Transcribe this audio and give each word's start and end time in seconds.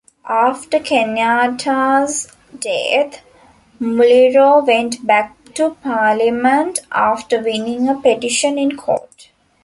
After 0.27 0.79
Kenyatta's 0.79 2.27
death, 2.57 3.21
Muliro 3.79 4.65
went 4.65 5.05
back 5.05 5.37
to 5.53 5.75
Parliament 5.83 6.79
after 6.91 7.37
winning 7.39 7.87
a 7.87 7.93
petition 7.93 8.57
in 8.57 8.75
court. 8.77 9.29